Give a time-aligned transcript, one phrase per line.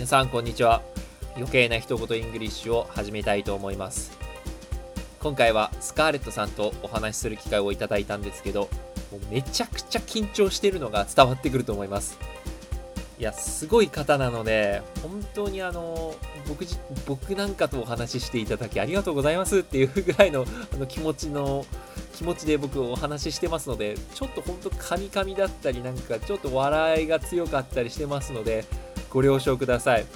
[0.00, 0.80] 皆さんこんにちは。
[1.36, 4.12] 余計な一言イングリッシュを始めたいと思います。
[5.20, 8.70] 今回はスカーレットさんとお話しする機会をいただいたんですけど
[9.12, 12.18] もうめちゃくちゃ緊張してるのが伝わってくると思います。
[13.18, 16.14] いやすごい方なので本当にあの
[16.48, 21.66] 僕じ僕なんかとお話ししていただきありがとうございますっていうぐらいのあの気持ちの
[22.14, 28.64] 気持ちで僕お話ししてますのでちょっと本当カミカミだったりなんかちょっと笑いが強かったりしてますので
[29.10, 30.06] ご了承ください。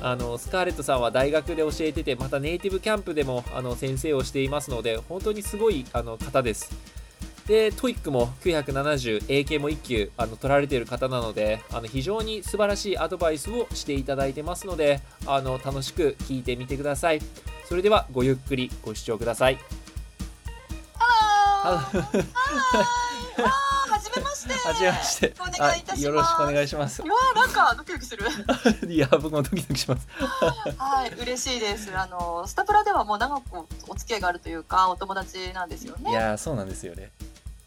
[0.00, 6.70] あのスカーレットさんは大学で教えててまたネイティブキャンプでもあの先生をしていますので本当にすごいあの方です。
[7.46, 17.20] で、トイックも970、AK も1級あの取られている方なので、あの非常に素晴らしいアドバイスをしていただいてますので、あの楽しく聞いてみてください。
[17.66, 19.58] それではごゆっくりご視聴ください。
[23.42, 24.54] はじめまして。
[24.68, 25.34] はじめまして。
[25.40, 26.04] お願いいたします。
[26.04, 27.04] よろしくお願いしますう。
[27.06, 28.24] わーなんかドキドキする。
[28.92, 30.06] いや、僕もドキドキします。
[30.78, 31.96] はい、嬉しいです。
[31.96, 36.10] あのスタプラではもう長くお付き合いがあるというか、お友達なんですよね。
[36.10, 37.10] いや、そうなんですよね。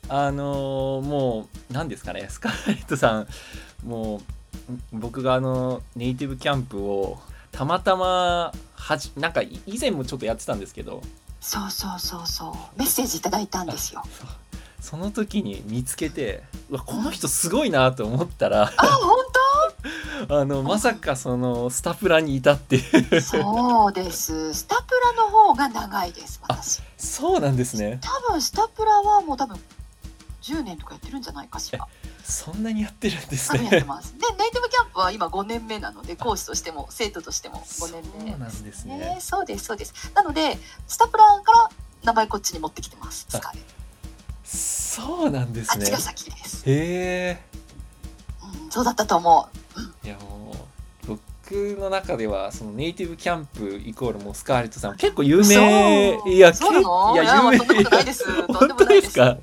[0.10, 3.28] あのーもう、なんですかね、スカーレットさん、
[3.84, 4.22] もう、
[4.94, 7.20] 僕があの、ネイティブキャンプを、
[7.52, 11.02] たまたま、はじ、なんか以前もちょっとやってたんですけど、
[11.42, 12.80] そうそうそうそう。
[12.80, 14.04] メッセージいただいたんですよ。
[14.88, 19.28] そうその時に見つけてうわこの人すごいなと思ったらあ、本
[20.30, 23.22] あのまさかそのスタプラにいたっていう当？
[23.22, 24.54] そうです。
[24.54, 26.40] スタプラの方が長いです。
[26.48, 26.82] 私。
[26.98, 29.60] そうなんですね多分スタプラはもう多分
[30.42, 31.88] 10年とかやってるんじゃないかしら。
[32.24, 34.14] そんなにやってるんです多分やってねます。
[34.18, 39.18] で、ネイティブキャンプは今5年目なので、講師としても生徒としても5そう年目なんですねね。
[39.22, 39.94] そうですそうです。
[40.14, 41.70] なのでスタプラから
[42.04, 43.28] 名前こっちに持ってきてます。
[43.30, 43.77] スカーレット
[44.48, 45.84] そうなんですね。
[45.84, 46.64] あっちが先です。
[46.70, 47.40] へえ。
[48.64, 49.50] うん、そうだったと思
[50.04, 50.08] う。
[50.08, 50.56] いやも
[51.08, 51.18] う
[51.50, 56.18] 僕の中ではそのネイティブキャンプイコールもうスカーレットさん結構有名。
[56.34, 57.14] いやそうなの？
[57.14, 57.58] けいや有名。
[57.58, 57.90] いや
[58.48, 59.38] 本当ですか？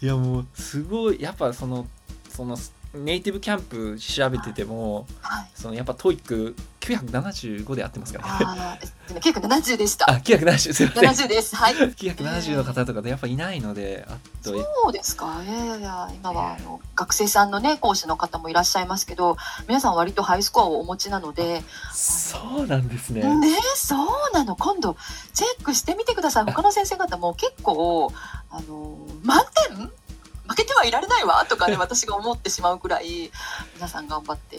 [0.00, 1.86] いやもうすごいやっぱその
[2.30, 2.56] その
[2.94, 5.50] ネイティブキャンプ調べててもはい。
[5.54, 10.10] そのやっぱ TOEIC 975で合ってますからねああ、結構70でした。
[10.10, 11.54] あ970すいません70です。
[11.54, 11.74] はい。
[11.74, 15.42] 970の方とかでやっぱいないのであとそうですか。
[15.44, 19.36] いやいやいや、今はあの学生さんのね講師の方もいらっしゃいますけど、
[19.68, 21.62] 皆さん割とハイスコアをお持ちなので、
[21.92, 24.56] そうなんですねね、そうなの。
[24.56, 24.96] 今度
[25.32, 26.44] チェックしてみてください。
[26.44, 28.12] 他の先生方も結構
[28.50, 29.90] あの満点？
[30.48, 33.30] 負けてはいられないわとかね 私が思ってしまうくらい
[33.76, 34.58] 皆さん頑張って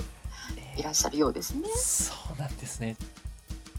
[0.78, 1.63] いらっしゃるようですね。
[1.75, 2.95] そうなんですね。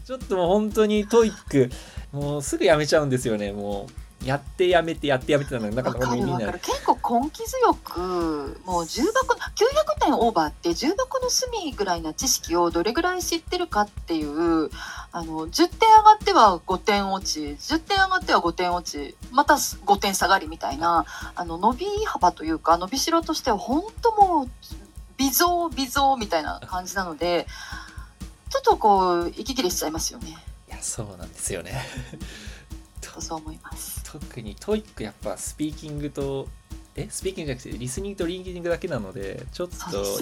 [0.05, 1.69] ちょっともう本当に TOEIC
[2.11, 3.51] もうすぐやめちゃうんですよね。
[3.51, 3.87] も
[4.21, 6.45] うやってやめてやってやめてなのでなかわなかみんなかる。
[6.45, 6.59] わかる。
[6.63, 14.69] 結構根気強くもう重箱900点オーバーって重箱の隅ぐらいな知識をどれぐらい知ってるかっていう
[15.11, 24.49] あの10点上がっては5点落ち10点上がっては5点落ちまた5点下がりみたいなあの伸び幅というか伸びしろとしては本当もう
[25.17, 27.47] 微増微増みたいな感じなので
[28.49, 30.37] ちょっとこう息切れしちゃいますよね
[30.67, 31.83] いやそうなんですよね
[33.19, 34.03] そう思います。
[34.03, 36.47] 特に TOEIC やっぱスピーキングと
[36.97, 39.75] えスピーキングじゃなくてリスニングとリーディングだけなのでちょっと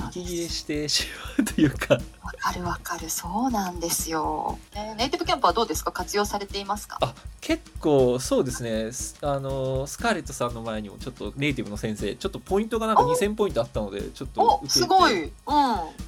[0.10, 1.08] 息切れしてし
[1.38, 1.96] まうというか。
[2.24, 3.10] わかるわかる。
[3.10, 5.92] そうなんですよ、ねネイティブキャンプはどうですか？
[5.92, 6.98] 活用されていますか？
[7.02, 8.92] あ結構そうですね。
[8.92, 15.32] スあのスカーレットさんの前にもちょっとネイティブの先生ちょっとポイントがなんかお！2000ポイントあったのでちょっとすごい、うん、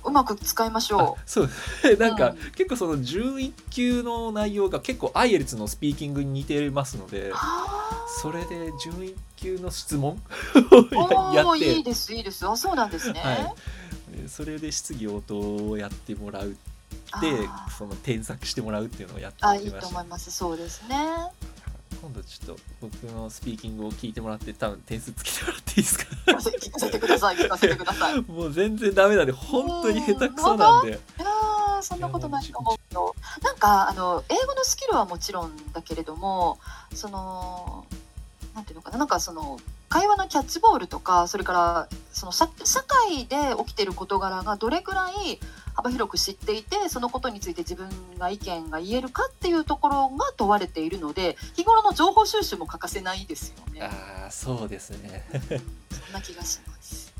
[0.05, 1.49] うまく使いましあょそう。
[1.99, 2.37] なんか、うん。
[2.51, 7.29] 結構その11級の内容が結構アイエルツのスピーキングに似てますので。
[7.29, 7.33] う。
[7.33, 10.21] はそれで11級の質問？
[10.53, 12.47] あ、 やっおーいいてですいいです。
[12.47, 13.19] あ、そうなんですね。
[13.21, 13.53] はい
[14.21, 16.55] でそれで質疑応答をやってもらう
[17.11, 20.31] あでーその添削してもらうっていうのをやってあ、いいと思います。
[20.31, 20.95] そうですね。
[22.01, 26.05] 今度ちょっと僕のスピーキングを聞いてもらって多分点数つけてもらっていいですか？
[26.27, 27.35] 聞かせてください。
[27.37, 28.19] 聞かせてください。
[28.19, 30.99] いもう全然ダメなんで本当に下手くそなんで
[31.81, 33.15] そんなことないと思うよ。
[33.43, 36.59] なんかあの英語のスキルはもちろんだけれども、
[36.93, 37.85] その
[38.55, 39.59] なんていうのかな、なんかその
[39.89, 45.39] 会話のキャッチボールとか、それからその社社会で起きている事柄がどれくらい
[45.73, 53.81] 幅広く知っていて、そのことについて自分が意見が言えるかっていうところが問われているので、日頃の情報収集も欠かせないですよね。
[53.81, 55.25] ああそうですね
[55.91, 57.13] そんな気がします。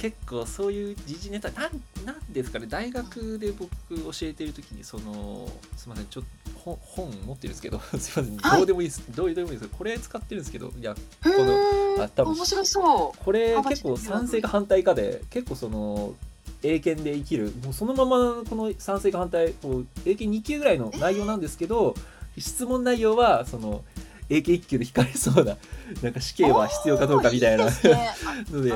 [0.00, 5.46] 結構そういう時事ネタなんなんですかね大学で僕教えてる時にその
[5.76, 6.30] すみませんちょっと
[6.64, 8.50] 本本持ってるんですけど すみません。
[8.50, 8.58] はい。
[8.58, 9.68] どうでもいいです、どうでもいいです。
[9.76, 10.94] これ使ってるんですけどいやへ
[11.30, 13.24] このーあ多分面白そう。
[13.24, 16.14] これ幅結構賛成か反対かで結構その
[16.62, 21.94] 英検で生きるもうそのままこの賛成か反対こう英検2級ぐらいの内容なんですけど、
[22.36, 23.82] 質問内容はその
[24.28, 25.56] 英検1級で聞かれそうな
[26.02, 27.64] なんか死刑は必要かどうかみたいな。
[27.64, 28.72] おーいい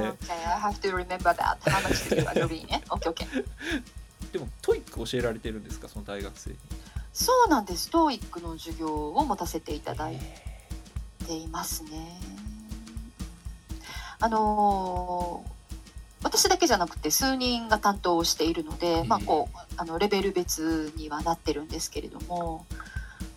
[2.67, 2.83] ね.
[4.33, 5.89] でも TOEIC 教えられてるんですか？
[5.89, 6.57] その大学生に。
[7.15, 7.89] そうなんです。
[7.91, 10.19] TOEIC の授業を持たせていただい
[11.27, 12.21] ていますね。
[14.21, 15.55] あのー
[16.25, 22.65] 私だけじゃなくて数人が担当をしているので、まあこうあのレベル別にはなってるんですけれども、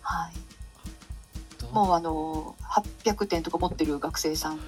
[0.00, 4.58] はい、もうあのー800点とか持ってる学生さん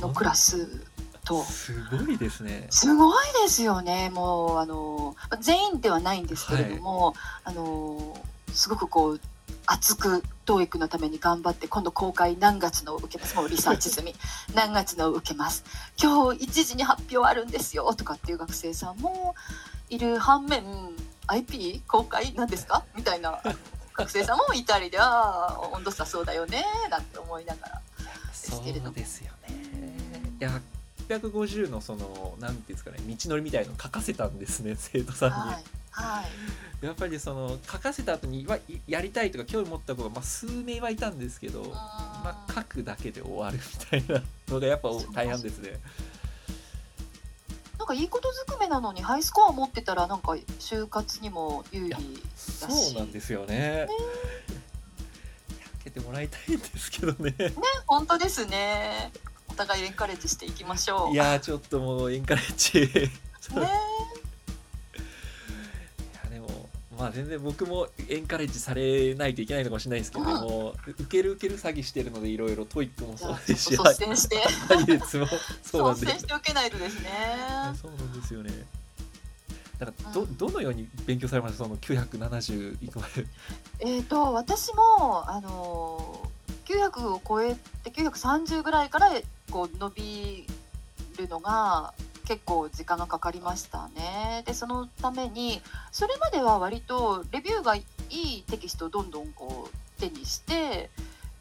[0.00, 0.86] のクラス
[1.24, 2.66] とすごいですね。
[2.70, 4.10] すごいですよね。
[4.10, 7.14] もうあの全員ではないんですけれども、
[7.44, 8.18] あの
[8.54, 9.20] すごくこう
[9.66, 13.36] 熱く TOEIC のために頑張って今度公開何月のを受けます？
[13.36, 14.14] もうリサーチ済み。
[14.54, 15.64] 何月のを受けます？
[16.00, 19.34] 今日1時に発表あるんですよとかっていう学生さんも
[19.88, 20.64] いる反面
[21.28, 22.84] IP 公開なんですか？
[22.96, 23.40] みたいな。
[23.94, 25.04] 学生さんもいたりであ
[25.52, 27.80] あ温度差そうだよねなんて思いながら
[28.32, 29.54] そけれどですよね。
[30.40, 30.60] いや
[31.10, 35.52] 850のそのなんていうんですかね道のりみたいの書かせたんですね生徒さんに。
[35.52, 38.58] はいはいやっぱりその書かせた後にわ
[38.88, 45.78] やりたいとか興味持った子が、まあ、数名はいたんですけど、まあ、書くだけで終わるみたいなのがやっぱ大半ですね。
[47.78, 52.04] なんかいいことずくめなのにハイスコア持ってたらなんか就活にも有利だし
[52.36, 53.80] そうなんですよね。
[53.80, 53.88] 受
[55.84, 57.34] けてもらいたいんですけどね。
[57.86, 59.12] 本当ですね
[59.48, 62.88] お互い encourage していきましょういやーちょっともう encourage。
[63.54, 63.68] ね
[67.02, 74.36] まあ全然僕も encourage されないといけないのかもしれないですけども、受ける受ける詐欺してるのでいろいろ TOEIC もそうですし率先して。
[74.86, 77.10] 率先して受けないとですね。
[77.80, 78.52] そうなんですよね。
[79.80, 80.36] なんかどうん。
[80.36, 81.64] どのように勉強されました？
[81.64, 83.26] その970いくまで。
[83.80, 86.32] えっ、と私もあのー
[86.64, 89.10] 900を超えて930ぐらいから
[89.50, 90.46] こう伸び
[91.18, 91.92] るのが
[92.26, 94.42] 結構時間がかかりましたね。
[94.46, 95.60] でそのために
[95.90, 100.90] それまでは割とレビューがいいテキストをどんどんこう手にして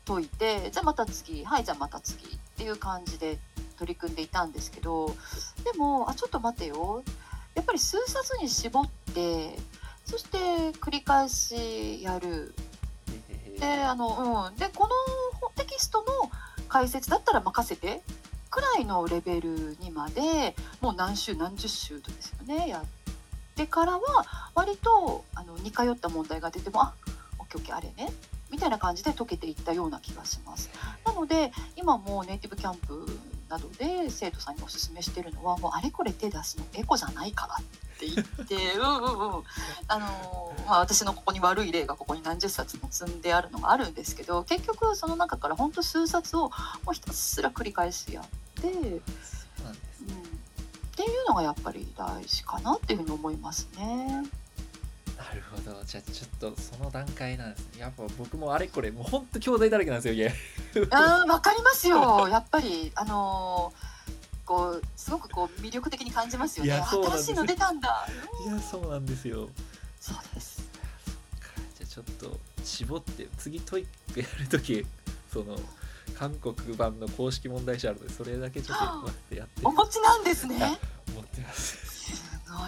[0.06, 3.39] 解いてじゃあまた次はいじゃあまた次っていう感じで
[3.78, 5.16] 取り組んでいたんですけど
[5.63, 7.04] でもあちょっと待てよ。
[7.54, 9.57] やっぱり数冊に絞って
[10.06, 10.38] そして
[10.80, 12.54] 繰り返しやる。
[13.60, 14.88] であの、うん、でこ
[15.42, 16.31] のテキストの
[16.68, 18.01] 解説だったら任せて
[18.51, 22.86] くらいのレベルにまでもう何週何十週とですよねやっ
[23.56, 24.01] てからは
[24.53, 26.94] 割とあの似通った問題が出てもあ
[27.39, 28.12] オッケーオッケーあれね
[28.51, 30.69] みたいな感じで解けていったような気がします。
[31.06, 33.07] なので今もうネイティブキャンプ
[33.50, 37.57] などで生徒さんにおすすめしてるのはもうあれこれ手出すのエコじゃないからっ
[38.00, 39.44] て言って うんうんうん
[39.88, 46.50] あのまあ、私のここに悪い例がここに何十冊も積んであるのがあるんですけど結局その中から本当数冊を
[46.83, 48.25] もうひたすら繰り返しや、っ
[48.69, 50.16] そうなんですね。
[50.96, 54.24] ていうのがやっぱり大事かなっていうふうに思いますね。
[55.18, 55.84] なるほど。
[55.86, 57.81] じゃあちょっとその段階なんですね。
[57.81, 60.34] やっぱ僕もあれこれもうほんと教材だらけなんですよ家
[60.75, 62.28] うんわかりますよ。
[62.30, 63.92] やっぱりあのー
[64.44, 68.06] こうすごくこう魅力的に感じますよいね新しいの出たんだ。
[68.46, 69.50] いやそうなんですよ。
[70.00, 70.68] そうです。
[71.78, 74.85] じゃあちょっと絞って次 TOEIC やるとき
[75.31, 75.57] その
[76.18, 80.57] 韓国版の公式問題集あるのでそれだけちょっと待ってやってお持ちなんですね。
[80.61, 80.77] あ
[81.11, 81.91] 思ってます。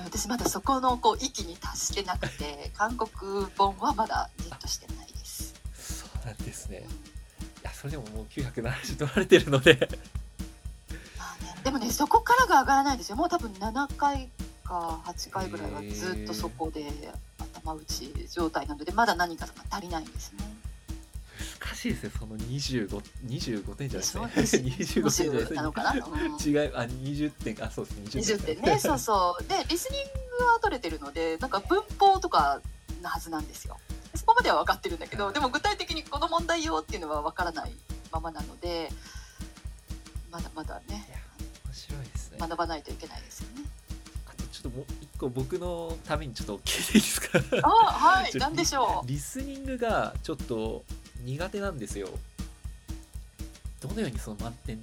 [0.05, 5.53] 私まだそこのこう域に達してなくて韓国本はまだゲットしてないです。
[5.73, 6.85] そうなんですね。
[7.61, 9.89] いやそれでももう970取られてるので。
[11.17, 13.15] まあね、でもねそこからが上がらないんですよ。
[13.17, 14.29] もう多分7回
[14.63, 16.85] か8回ぐらいはずっとそこで
[17.37, 20.52] 頭打ち状態なのでまだ何かが足りないんですね。
[21.83, 24.57] 難しいですねその25 25点じゃないでです。
[24.57, 25.39] すね25点じゃない。
[25.39, 27.63] ですなのかな、うん、違うあ20点。
[27.65, 27.97] あそうです。
[27.97, 28.79] ね20 20点ね。
[28.79, 29.43] そうそう。
[29.43, 30.03] でリスニン
[30.39, 32.61] グは取れてるのでなんか文法とか
[33.01, 33.77] なはずなんですよ。
[34.15, 37.75] そこまでは分かってるんだけどでも具体的にこの問題よっていうのは分からない
[38.11, 38.91] ままなので
[40.31, 41.07] まだまだね。
[41.65, 42.37] 面白いですね。
[42.39, 43.63] 学ばないといけないですよね。
[44.27, 48.31] あとちょっともう一個僕のためにちょっと聞いていいですかあはい。
[48.35, 49.07] 何でしょう。
[49.07, 50.83] リスニングがちょっと
[51.23, 52.09] 苦手なんですよ。
[53.81, 54.79] どのようにその満点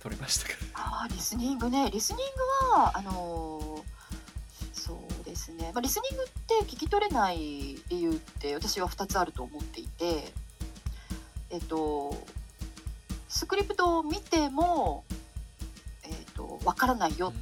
[0.00, 0.54] 取れましたか？
[0.74, 1.90] あリスニングね。
[1.90, 3.94] リスニングはあのー
[4.72, 7.38] そうですね、まあ、リスニングって聞き取れない
[7.88, 10.30] 理由って私は2つあると思っていて
[11.48, 12.14] えっと
[13.30, 15.04] スクリプトを見ても
[16.02, 17.32] えっとわからないよ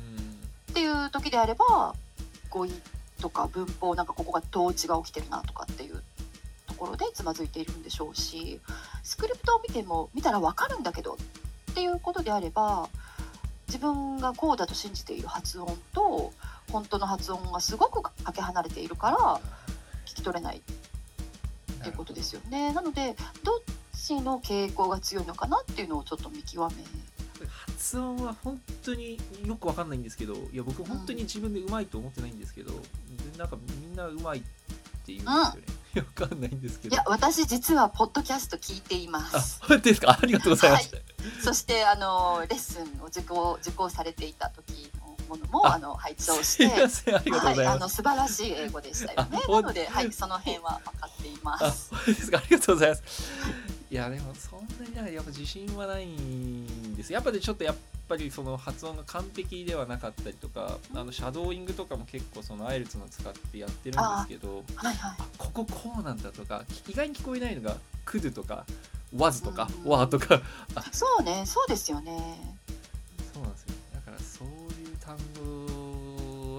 [0.71, 1.97] っていう時であれば
[2.49, 2.71] 語彙
[3.21, 6.01] とか文法なんかここが統治が起きてるなとかっていう
[6.83, 8.61] ころでつまずいているんでしょうし
[9.03, 11.17] スクリプトを見ても見たら分かるんだけど
[11.71, 12.89] っていうことであれば
[13.69, 16.33] 自分がこうだと信じている発音と
[16.71, 19.41] 本当の発音がすごくかけ離れているから
[20.07, 20.57] 聞き取れない。
[20.59, 22.73] っていうことですよね。
[22.73, 23.61] なのでどっ
[23.93, 26.85] ちの傾向が強いのかなっていうのをちょっと見極め。
[27.67, 32.79] 発音は本当によくわかんないんですけどいや僕本当に自分でうまいと思ってないんですけど、で
[33.37, 35.63] なんかみんなうまいって言うんですよね、
[36.01, 36.95] わかんないんですけど。
[36.95, 39.61] いや私実はポッドキャスト聞いていまあす。
[39.63, 40.19] 本当ですか？
[40.21, 40.91] ありがとうございます、
[41.45, 49.39] そしてあのレッスンを受講受講されていた時のものもああの拝聴しすてありがとうございはい、あます、の素晴らしい英語でしたよね。
[49.49, 51.91] なんので、はい、その辺は分かっていまあす。
[51.91, 52.39] 本当ですか？
[52.39, 53.03] ありがとうございます。
[53.91, 57.13] いやでもそんなにやっぱ自信はないんです。
[57.13, 57.77] やっぱりちょっとやっ
[58.13, 65.17] ぱりその発音が完璧ではなかったりとかあのシャドーイングとかも結構そのアイルツの使ってやってるんですけどはいはい。
[65.19, 69.91] あこここうなんだとか意外に聞こえないのが「could」とか「was」とか「うん。
[69.91, 70.43] were」とか。
[70.93, 72.55] そうね、そうですよね。
[73.33, 73.75] そうなんですよ。
[73.95, 75.62] だからそういう単語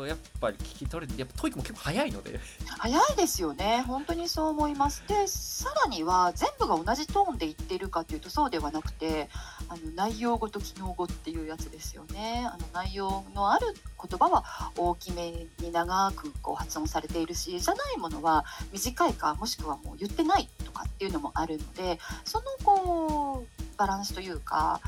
[0.08, 2.40] やっぱり聞き取れてやっぱ TOEIC も結構早いので
[2.80, 3.84] 早いですよね。
[3.88, 5.04] 本当にそう思います。
[5.08, 9.30] で、さらには全部が同じトーンで言っているかというとそうではなくて、
[9.70, 12.46] あの内容語と機能語っていうやつですよね。
[12.48, 14.44] あの内容のある言葉は
[14.78, 24.82] 大きめに長くこう発音されているし、じゃないものは短いかもしくはもう言ってないとかっていうのもあるので、そのこうバランスというか。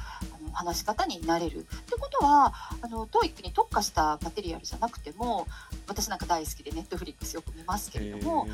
[0.56, 1.60] 話し方になれる。
[1.60, 5.48] ってことはあの TOEIC に特化したマテリアルじゃなくても
[5.88, 8.48] 私なんか大好きでネットフリックスよく見ますけれども、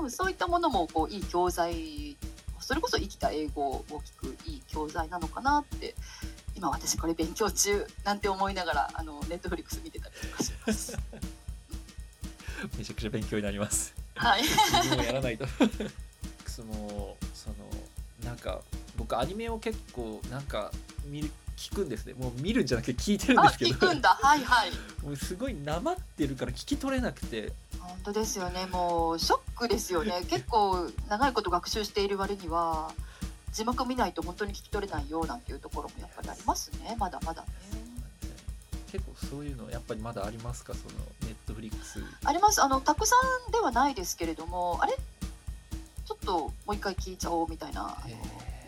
[0.00, 2.16] うん、そういったものもこういい教材
[2.60, 5.94] それこそ生きた英語を聞くいい教材なのかなって
[6.56, 10.98] 今私これ勉強中なんて思いながらあのネットフリックス見てたりとかします。
[12.78, 13.94] めちゃくちゃ勉強になります。
[14.14, 15.46] はい、自分もやらないと。
[16.48, 17.56] そのその
[18.24, 18.62] なんか
[18.96, 20.72] 僕アニメを結構なんか
[21.04, 22.14] 見る聞くんですね。
[22.14, 23.70] もう見るんじゃなくて聞いてるんあですけど。
[23.72, 24.10] 聞くんだ。
[24.20, 24.70] はいはい。
[25.02, 27.52] もうすごいなまってるから聞き取れなくて。
[27.80, 28.66] 本当ですよね。
[28.66, 30.22] もうショックですよね。
[30.28, 32.92] 結構長いこと学習している割には
[33.52, 36.94] 字幕見ないと本当に聞き取れないよなんていうところもやっぱりありますね。
[36.98, 37.48] まだまだね。
[38.92, 40.74] 結構そういうのやっぱりまだありますか？
[40.74, 40.90] その
[41.22, 42.00] ネットフリックス。
[42.24, 42.62] あります。
[42.62, 43.14] あのたくさ
[43.48, 44.96] んではないですけれどもあれ？
[46.04, 47.96] ちょっともう一回聞いちゃおうみたいな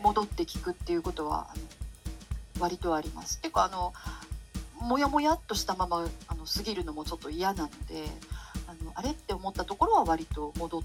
[0.01, 1.61] 戻って聞くっていうことはあの
[2.59, 3.37] 割とあります。
[3.37, 3.93] っていうかあの
[4.79, 8.05] もやもやっとしたままあの過ぎるのもちょっと嫌なので
[8.67, 10.81] あのあれって思ったところは割と戻っ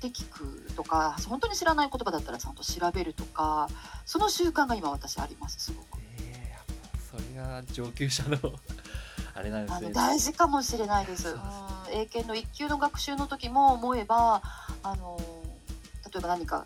[0.00, 3.68] て聞くとか本当に知らない言葉だったらちゃんと調べるとか
[4.06, 6.00] その習慣が今私ありますすごく。
[6.18, 8.38] えー、それが上級者の
[9.34, 11.34] あれなんですね大事かもしれないです。
[11.90, 14.42] 英検の一級の学習の時も思えば
[14.82, 15.20] あの
[16.12, 16.64] 例えば何か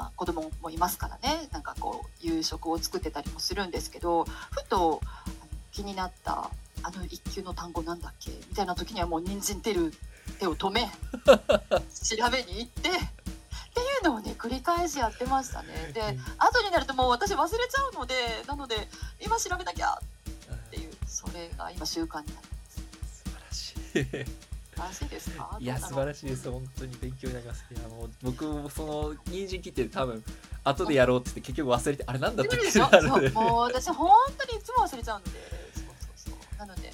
[0.00, 5.02] まあ、子供もいますからねなんかこう夕食を作ってたりもするんですけどふと
[5.72, 6.50] 気になった
[6.82, 8.30] あの一級の単語なんだっけ？
[8.30, 9.92] みたいな時にはもう人参出る
[10.38, 10.88] 手を止め
[11.28, 12.98] 調べに行ってってい
[14.02, 15.90] うのをね繰り返しやってましたね。
[15.92, 16.00] で
[16.38, 18.14] 後になるともう私忘れちゃうので
[18.46, 18.88] なので
[19.20, 22.70] 今調べなきゃっていうそれが今習慣になりま
[23.50, 23.70] す。
[23.92, 24.49] 素晴らしい
[24.86, 25.56] らしいですか？
[25.60, 26.50] いや素晴らしいです。
[26.50, 27.64] 本当に勉強になります。
[27.70, 30.22] いやもう僕もその人参切って多分
[30.64, 35.30] 後でやろうって言って結局忘れてあれなんだったっけそうもう私本当にいつも忘れちゃうので。
[35.74, 35.84] そう
[36.24, 36.58] そうそう。
[36.58, 36.92] なので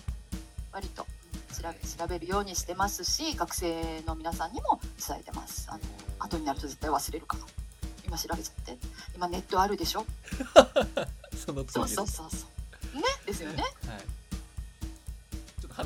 [0.72, 5.66] 割とうん調べ調べるようにしてますし学生の皆さんにも伝えてます。
[5.70, 5.80] あの
[6.18, 7.42] 後になると絶対忘れるから。
[8.06, 8.78] 今調べちゃって。
[9.16, 10.04] 今ネットあるでしょ？
[11.34, 12.46] そのそうそうそうそ
[12.94, 12.96] う。
[12.96, 13.02] ね？
[13.26, 13.62] ですよね。
[13.62, 13.72] はい、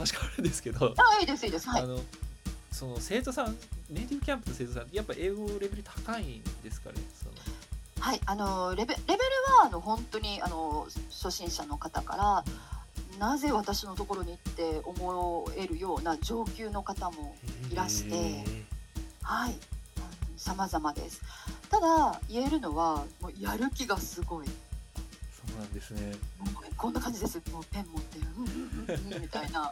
[0.00, 1.69] 話変わるんですけど、あいいですいいです。
[1.69, 1.83] はい。
[1.83, 2.00] あの
[2.73, 3.57] その生徒さん
[3.90, 7.33] ネイティブキャンプの生徒さんやっぱ英語レベル高いんですかねその。
[8.00, 9.21] はい、あのレベレベル
[9.59, 12.45] はあの本当にあの初心者の方から
[13.19, 17.35] なぜ私のところに行って思えるような上級の方も
[17.71, 18.45] いらして
[19.23, 19.54] はい
[20.37, 21.21] 様々です。
[21.69, 24.47] ただ言えるのはもうやる気がすごい
[25.50, 26.12] そうなんですね。
[26.76, 27.40] こんな感じです。
[27.52, 29.71] もうペン持ってうんうんうんうんみたいな。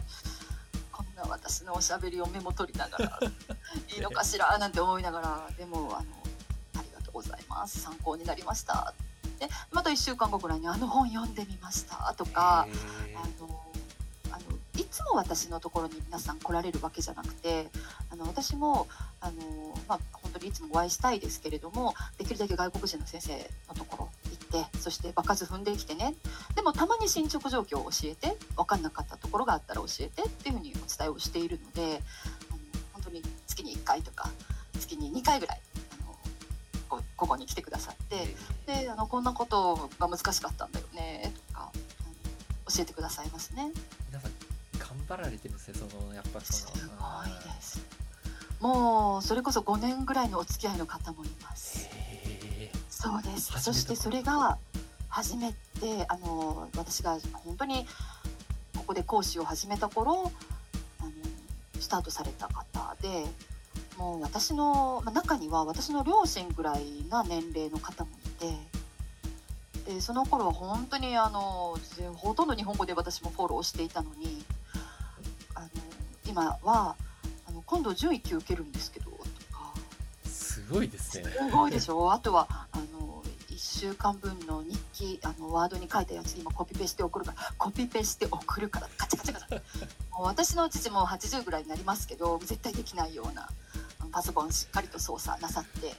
[0.92, 3.20] こんな私のおしゃべりをメモ取りながら
[3.94, 6.08] いいのかしらなんて思いながらでもあの
[6.76, 7.80] ありがとうございます。
[7.80, 8.94] 参考になりました。
[9.38, 12.12] でまた1週間後ぐらいにあの本読んでみました。
[12.16, 12.66] とかあ
[13.40, 13.64] の
[14.32, 17.70] あのいつも私のところに皆さん来られるわけじゃなくて
[18.11, 18.88] あの私も
[19.20, 19.42] あの、
[19.87, 23.85] まあ、本当にいつもお会いしたいですけれどもできるだけ外国人の先生のと
[24.49, 26.14] てそして場数踏んできてね
[26.57, 32.00] でもたまに進捗状況を教えて分かんなかったとところがあったら教えてっていうふうにお伝えをしているので
[32.50, 32.59] あの
[32.95, 34.31] 本当に月に1回とか
[34.81, 35.61] 月に2回ぐらい
[36.00, 36.17] あの
[36.88, 38.35] こここに来てくださって
[38.67, 41.73] であのこんなことが難しかったんだよねとかあの
[42.75, 43.71] 教えてくださいますね。
[44.09, 44.33] 皆さん
[44.78, 47.83] 頑張られてるんですねそのやっぱすそのごいです。
[48.61, 51.88] もうそれこそ5年ぐらいのお付き合いの方もいます。
[52.99, 53.61] へそうです。
[53.61, 54.59] そしてそれが
[55.09, 57.87] 初めてあの私が本当に
[58.76, 60.31] ここで講師を始めた頃
[61.00, 61.11] あの
[61.81, 63.25] スタートされた方で
[63.97, 68.28] もう私のまあ中には私の両親ぐらいな年齢の方もい
[69.85, 74.45] てでその頃は本当にあのぜほとんど日本語で私もフォローしていたのに
[75.55, 75.69] あの
[76.28, 76.97] 今は
[77.49, 79.73] あの今度準1級受けるんですけどとか。
[80.25, 82.12] ーすごいですねすごいでしょ？
[82.12, 82.58] あとはあの1
[83.78, 89.62] 週間分の日記あのワードに書いたやつ今コピペして送るからコピペして送るからカチャカチャカチャ。
[90.18, 93.49] もう私の父も80ぐらいになりますけど絶対できないような
[94.11, 95.94] パソコンしっかりと操作なさって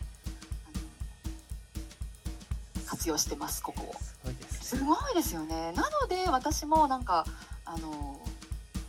[2.85, 3.93] 活用してますここを。
[3.93, 4.59] すごいですね。
[4.59, 5.71] すごいですよね。
[5.71, 7.25] なので私もなんか
[7.63, 8.19] あの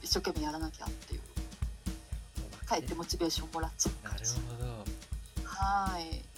[0.03, 1.21] 一生懸命やらなきゃっていう。
[2.67, 6.30] かえってモチベーションもらっちゃうなる感じはい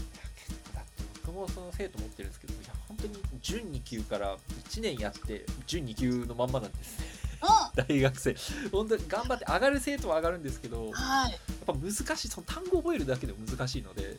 [1.43, 4.37] もその生徒持ってるんですけどいや本当に準2級から
[4.69, 6.99] 1年やって準2級のまんまなんです
[7.75, 8.37] 大学生
[8.71, 14.17] 本当に頑張って上がる生徒は上がるんですけどやっんはいぱ難しいその単語を覚えるだけでも難しいので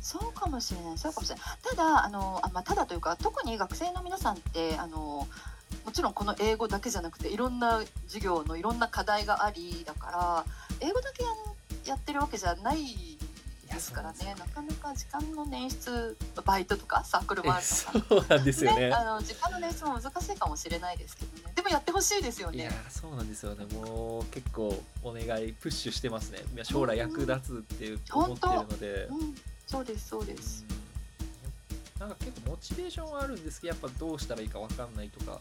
[0.00, 1.44] そうかもしれない、そうかもしれない。
[1.62, 5.26] ただ、あの、あまあ、ただというか、特に学生の皆さんって、あの。
[5.84, 10.44] もちろんこの英語だけじゃなくていろんな授業のいろんな課題がありだか
[10.80, 11.24] ら英語だけ
[11.88, 13.18] やってるわけじゃない
[13.74, 18.06] ですからねなかなか時間の捻出バイトとかサークルもあるとか。
[18.08, 18.90] そうなんですよね。
[18.92, 21.52] あの時間の捻出も難しいかもしれないですけどね。
[21.54, 23.64] でもやってほしいですよいやそうなんですよね。
[23.74, 26.40] もう結構お願いプッシュしてますね。
[26.62, 29.08] 将来役立つっていう思ってるので。
[29.10, 29.34] うん
[29.66, 30.64] そうですそうです。
[31.98, 32.00] うん。
[32.00, 35.40] なんか結構モチベーションはあるんですけどやっぱどうしたらいいかわかんないとかやっ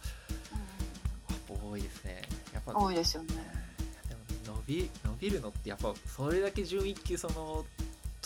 [1.47, 2.21] ぱ多いですね。
[2.53, 3.33] やっぱ多いですよね。
[4.07, 4.21] でも
[4.57, 7.65] 伸び伸びるのってやっぱそれだけ準一級その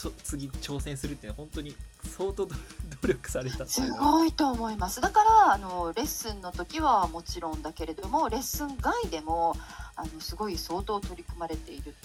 [0.02, 2.56] と次挑戦するっていうのは本当に相当努
[3.02, 3.66] 努力された。
[3.66, 5.02] すごいと思います。
[5.02, 9.56] だからあのレッスンの時はもちろんだけれどもレッスン外でも
[9.96, 11.96] あのすごい相当取り組まれている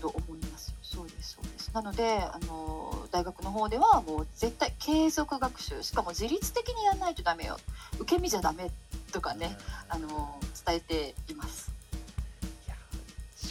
[0.00, 0.74] と思います。
[0.82, 1.70] そうですそうです。
[1.74, 5.82] なのであの大学の方ではもう絶対継続学習。
[5.82, 7.58] しかも自律的にやらないとダメよ。
[7.98, 8.70] 受け身じゃダメ
[9.12, 9.56] とかね
[9.88, 11.75] あの伝えています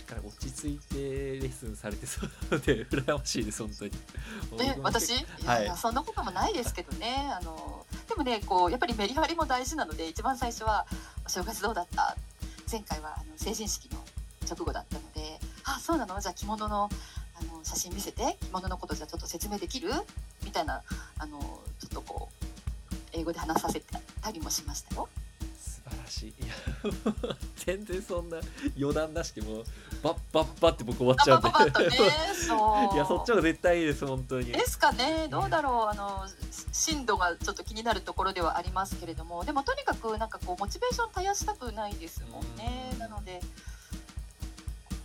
[0.06, 3.92] かり落ち着いてレッスンされてそうなので 羨ましいです本当に
[4.62, 5.10] え私？
[5.16, 10.86] いやいやそんなこともないですけどねあのでもねこうやっぱりメリハリも大事なので一番最初は
[11.26, 12.16] 「お正月どうだった?」
[12.72, 14.04] 前回はあの成人式の
[14.50, 16.20] 直後だったので「あそうなの？
[16.20, 16.90] じゃあ着物の
[17.38, 19.92] あの写真見せて着物のことじゃちょっと説明できる?」
[20.44, 20.82] みたいな
[21.18, 21.40] あの
[21.80, 22.46] ちょっとこう
[23.14, 23.80] 英語で話させ
[24.22, 25.10] たりもしましたよ。
[26.24, 26.54] いいや
[27.58, 28.38] 全然そんな
[28.78, 29.66] 余談なしでもう
[30.04, 31.50] バッバッバッって僕終わっちゃうんで。
[31.50, 31.90] パパパッとね
[32.48, 32.94] そう。
[32.94, 34.52] いやそっちの方が絶対いいです本当に。
[34.52, 35.28] ですかね。
[35.30, 35.88] どうだろう。
[35.90, 36.26] あの
[36.72, 39.44] 深度がちょっと気になるところではありますけれども。
[39.46, 42.90] でもとにかくなんかこうモチベーション絶やしたくないですもんね。
[42.94, 43.00] うん。
[43.00, 43.42] なので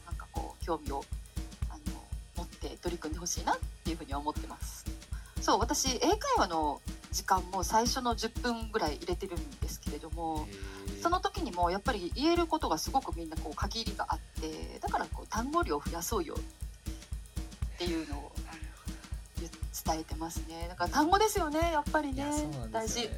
[0.07, 1.05] なんかこう興味を
[1.71, 1.81] あの
[2.37, 4.85] 持って取り組んでほしいなっていうふうには思ってます。
[5.41, 10.47] そう私英会話の時間も最初の10分ぐらい入れてるんですけれども
[11.01, 16.37] その時にもやっぱり言えることがすごくみんなこう限りがあってだからこう単語量を増やそうよ
[17.75, 18.33] っていうのを
[19.87, 20.67] 伝えてますね。
[20.69, 22.15] だから単語ですよねやっぱりね。
[22.15, 23.09] いやそうなん大事。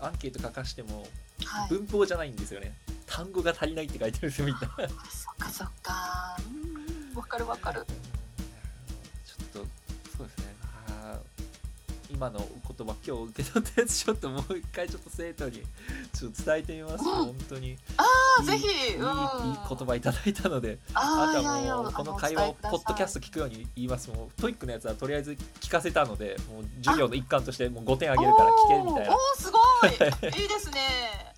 [0.00, 1.06] アンケート書かしても
[1.44, 1.68] はい。
[1.68, 2.74] 文法じゃないんですよね。
[3.06, 4.60] 単語が足りないって書いてるんですよみんな。
[4.62, 4.66] あ
[5.10, 6.36] そっかそっか。
[6.48, 7.84] うんわかるわかる。
[9.26, 9.68] ちょっと
[10.16, 10.52] そうですね。
[12.10, 12.40] 今の
[12.82, 15.62] 言葉今日受け取ったやつちょっともう一回ちょっと生徒に
[16.12, 17.78] ちょっと伝えてみます、うん本当に。
[17.96, 18.04] あ
[18.42, 18.66] いいぜひ。
[18.66, 19.04] いいいいうん
[19.68, 20.78] 言葉いただいたので。
[20.94, 24.10] ああとーいやいやはもうこのあ会話をポッドキャスト聞くように言います。
[24.10, 29.12] もう TOEIC のやつはとりあえず聞かせたのでもう授業の一環としてもう5点あげるから聞けみたいな。
[29.12, 29.90] おーおーすごい。
[30.42, 31.34] いいですね。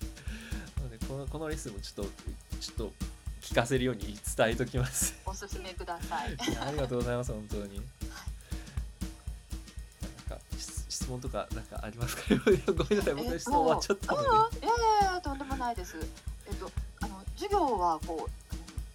[0.77, 2.11] なのでこのこのレッスンもちょっと
[2.59, 2.93] ちょっと
[3.41, 5.13] 聞かせるように伝えときます。
[5.25, 6.35] おすすめください。
[6.67, 7.81] ありがとうございます本当に。
[11.05, 12.23] 質質問とかなんかありますか？
[12.73, 13.13] ごめんなさい。
[13.13, 14.27] 僕の質問終わっちゃったので。
[14.27, 14.67] うんい
[15.13, 15.95] やとんでもないです。
[16.47, 18.31] えっとあの授業はこう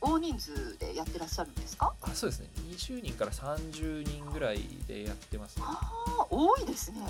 [0.01, 1.93] 大人数でやってらっしゃるんですか？
[2.03, 2.49] あそうですね。
[2.71, 5.65] 20人から30人ぐらいでやってますね。
[5.67, 5.81] あ
[6.21, 7.01] あ多いですね。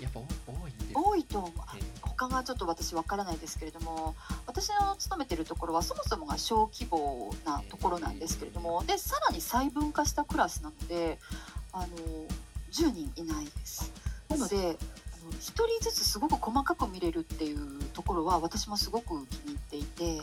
[0.00, 0.72] やっぱ多多い。
[0.94, 1.52] 多いと思う。
[1.76, 4.14] えー他がちょっと私わからないですけれども
[4.46, 11.18] 私の勤めてるところはそもそもが小規模なところなんですけれどもでさらに細分化したクラスなので
[11.72, 11.86] あの
[12.70, 13.90] 10人いないです。
[14.36, 20.22] なのであの1人ずつすごく細かく見れるっていうところは私もすごく気に入っていて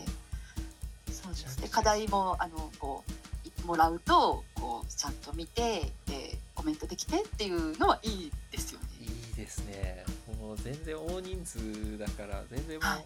[1.11, 1.59] そうです。
[1.61, 8.87] ね課題もあのこういもらうとこうちゃんと見てでコメントできてっていうのはいいですよね。
[9.01, 10.05] いいですね。
[10.39, 13.05] もう全然大人数だから全然もう、はい。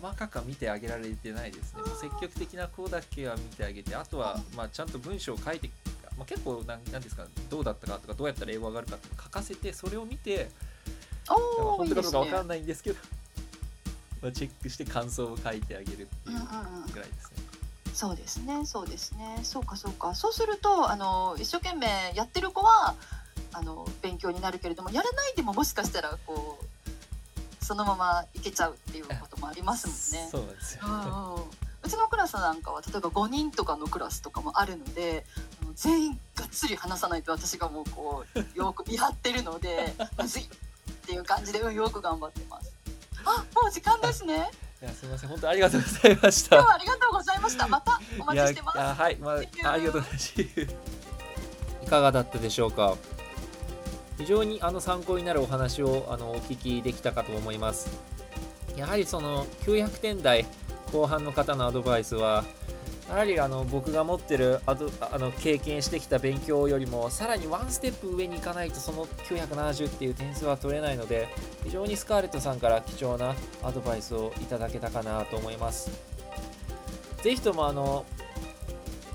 [0.00, 1.82] 細かくは見てあげられてないですね。
[2.00, 5.68] 積極的な子だけは見てあげてあとは、まあ、ちゃんと文章を書いて、
[6.20, 10.50] まあ、結構なんなんですかどうだったかとかどうやったら英語上がるかって書かせてそれを見て
[11.26, 12.98] 本当かどうかわかんいないんですけど
[14.20, 17.40] まあチェックして感想を書いてあげるっていううんうんうんぐらいですね。
[17.40, 17.56] いです
[17.86, 22.94] ねそうですねそうですねそうかそうかそうするとあの一生懸命やってる子は
[23.52, 30.28] あの勉強になるけれどもやらないでももしかしたらこうそのままいけちゃうっていうこともありますもんね。
[30.30, 30.82] そうですよ。
[30.84, 31.42] うんうん
[31.82, 35.24] うちのクラスなんかは例えば5人とかのクラスとかもあるので
[35.80, 40.46] 全員がっつり話さないと私がもうこうよく見張ってるのでむ ずいっ
[41.06, 42.70] ていう感じで、うん、よく頑張ってます。
[43.24, 44.50] あもう時間ですね。
[44.82, 46.56] いやすみません本当ありがとうございました。
[46.56, 47.66] 今日はありがとうございました。
[47.66, 48.78] またお待ちしてます。
[48.78, 50.40] いはい、ま.あ、ありがとうございます。
[50.40, 52.96] いかがだったでしょうか？
[54.18, 57.88] 非常にあの参考になるお話をあのお聞きできたかと思います
[58.76, 60.44] やはりその900点台
[60.92, 62.44] 後半の方のアドバイスは
[63.10, 71.26] やはりあの僕が持ってるアドあの経験してきた勉強よりもさらにワンステップ上に行かないとその970っていう点数は取れないので
[71.64, 75.90] 非常にスカーレットさんから貴重なアドバイスをいただけたかなと思います。
[77.22, 78.06] ぜひともあの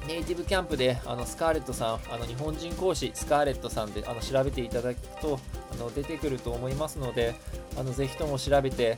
[0.07, 5.39] ネイティブキャンプであのスカーレットさんあの日本人講師スカーレットさんであの調べていただくと
[5.71, 7.33] あの出てくると思いますので
[7.77, 8.97] あのぜひとも調べて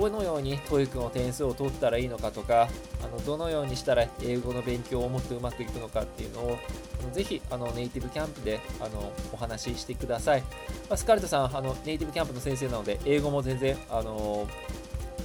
[0.00, 2.68] どのように TOEIC の点数を取ったらいいのかとか
[3.04, 6.58] あのどのようにしたら英語の勉強をもっとうまくいくのかっていうのを
[7.12, 10.40] ぜひあのネイティブキャンプであのお話ししてください、
[10.88, 14.48] まあ、スカーレットさんあのネイティブキャンプの先生なので英語も全然あの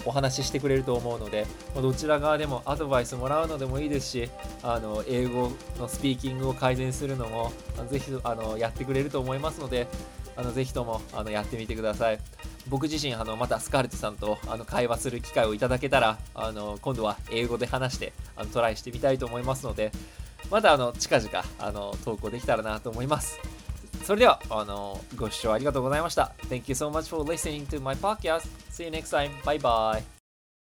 [0.06, 4.30] お話ししてくれると思うので、どちら側でもアドバイスもらうのでもいいですし、
[4.64, 7.52] あの英語のスピーキングを改善するのも、
[7.90, 9.88] ぜひあのやってくれると思いますので、
[10.38, 12.20] あのぜひともあのやってみてください。
[12.70, 19.92] 僕自身あのまたスカルテさんとあの会話する機会をいただけたらあの今度は英語で話してあのトライしてみたいと思いますので
[20.52, 23.40] またあの近々あの投稿できたらなと思います
[24.04, 29.32] それではあのご視聴ありがとうございました Thank you so much for listening to my podcast See you next time.
[29.44, 30.17] Bye bye.